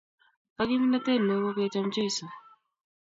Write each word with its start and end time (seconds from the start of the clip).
Ak 0.61 0.67
Kimnatet 0.69 1.19
ne 1.21 1.33
o 1.35 1.39
ko 1.45 1.51
kecham 1.57 1.87
cheiso 1.93 2.27